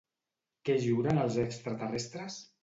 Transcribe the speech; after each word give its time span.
Què 0.69 0.77
juren 0.85 1.19
els 1.25 1.37
extraterrestres? 1.45 2.41